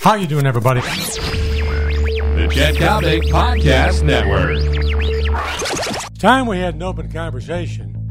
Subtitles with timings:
[0.00, 0.80] How you doing, everybody?
[0.80, 4.56] The Chet Coppock Podcast Network.
[6.18, 8.10] Time we had an open conversation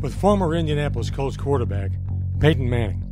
[0.00, 1.90] with former Indianapolis Colts quarterback
[2.38, 3.02] Peyton Manning.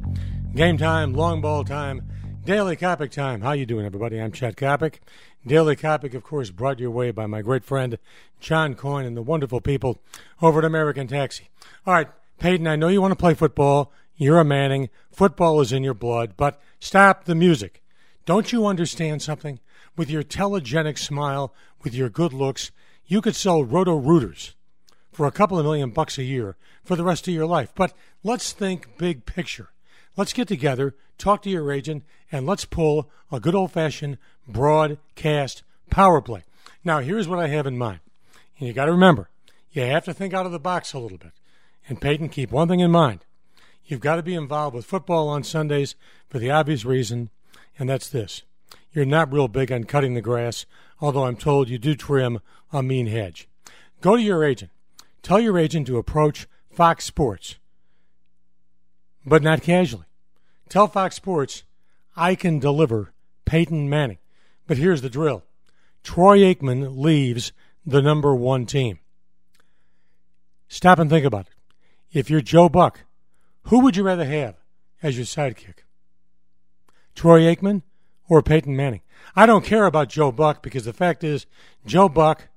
[0.54, 2.08] Game time, long ball time,
[2.44, 3.40] daily Coppock time.
[3.40, 4.20] How you doing, everybody?
[4.20, 5.00] I'm Chet Coppock.
[5.44, 7.98] Daily Coppock, of course, brought your way by my great friend
[8.38, 10.00] John Coyne and the wonderful people
[10.40, 11.48] over at American Taxi.
[11.84, 12.06] All right,
[12.38, 13.92] Peyton, I know you want to play football.
[14.14, 14.88] You're a Manning.
[15.10, 17.80] Football is in your blood, but stop the music.
[18.24, 19.60] Don't you understand something?
[19.96, 22.70] With your telegenic smile, with your good looks,
[23.06, 24.54] you could sell roto rooters
[25.12, 27.72] for a couple of million bucks a year for the rest of your life.
[27.74, 27.92] But
[28.22, 29.70] let's think big picture.
[30.16, 34.18] Let's get together, talk to your agent, and let's pull a good old fashioned
[34.48, 36.44] broadcast power play.
[36.82, 38.00] Now, here's what I have in mind.
[38.58, 39.28] And you got to remember,
[39.72, 41.32] you have to think out of the box a little bit.
[41.88, 43.24] And Peyton, keep one thing in mind.
[43.84, 45.94] You've got to be involved with football on Sundays
[46.28, 47.30] for the obvious reason
[47.78, 48.42] and that's this.
[48.92, 50.66] You're not real big on cutting the grass,
[51.00, 52.40] although I'm told you do trim
[52.72, 53.48] a mean hedge.
[54.00, 54.70] Go to your agent.
[55.22, 57.56] Tell your agent to approach Fox Sports,
[59.24, 60.04] but not casually.
[60.68, 61.64] Tell Fox Sports,
[62.16, 63.12] I can deliver
[63.44, 64.18] Peyton Manning.
[64.66, 65.44] But here's the drill
[66.02, 67.52] Troy Aikman leaves
[67.86, 68.98] the number one team.
[70.68, 71.52] Stop and think about it.
[72.12, 73.00] If you're Joe Buck,
[73.64, 74.56] who would you rather have
[75.02, 75.83] as your sidekick?
[77.14, 77.82] Troy Aikman
[78.28, 79.02] or Peyton Manning.
[79.36, 81.46] I don't care about Joe Buck because the fact is,
[81.86, 82.48] Joe Buck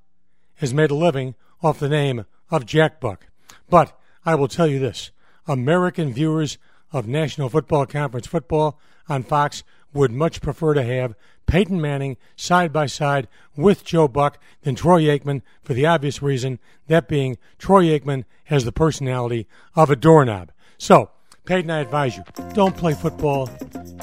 [0.56, 3.28] has made a living off the name of Jack Buck.
[3.70, 5.12] But I will tell you this
[5.48, 6.58] American viewers
[6.92, 9.64] of National Football Conference football on Fox
[9.94, 15.04] would much prefer to have Peyton Manning side by side with Joe Buck than Troy
[15.04, 20.52] Aikman for the obvious reason that being Troy Aikman has the personality of a doorknob.
[20.78, 21.12] So,
[21.48, 23.50] Peyton, I advise you, don't play football.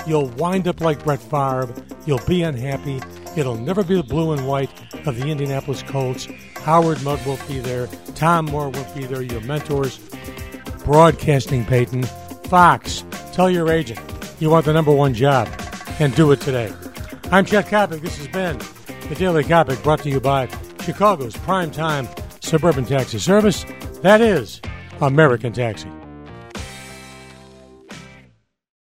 [0.06, 1.74] You'll wind up like Brett Favre.
[2.06, 3.00] You'll be unhappy.
[3.36, 4.70] It'll never be the blue and white
[5.06, 6.26] of the Indianapolis Colts.
[6.62, 7.86] Howard Mudd won't be there.
[8.14, 9.20] Tom Moore won't be there.
[9.20, 9.98] Your mentors.
[10.84, 12.04] Broadcasting, Peyton.
[12.48, 14.00] Fox, tell your agent
[14.40, 15.48] you want the number one job
[16.00, 16.72] and do it today.
[17.30, 18.00] I'm Chet Coppock.
[18.00, 18.58] This has been
[19.08, 20.48] the Daily Coppock brought to you by
[20.82, 22.08] Chicago's prime time
[22.40, 23.66] suburban taxi service.
[24.02, 24.62] That is
[25.00, 25.90] American Taxi.